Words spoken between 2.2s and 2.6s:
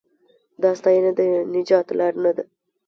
نه ده.